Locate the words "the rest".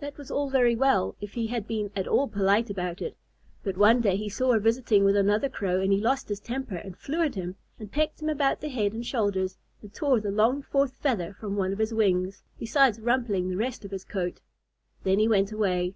13.48-13.82